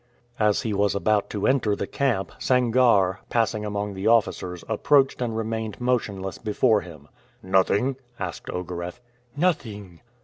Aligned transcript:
As 0.39 0.63
he 0.63 0.73
was 0.73 0.95
about 0.95 1.29
to 1.29 1.45
enter 1.45 1.75
the 1.75 1.85
camp, 1.85 2.31
Sangarre, 2.39 3.19
passing 3.29 3.63
among 3.63 3.93
the 3.93 4.07
officers 4.07 4.63
approached 4.67 5.21
and 5.21 5.37
remained 5.37 5.79
motionless 5.79 6.39
before 6.39 6.81
him. 6.81 7.07
"Nothing?" 7.43 7.97
asked 8.19 8.47
Ogareff. 8.49 8.99
"Nothing." 9.37 10.01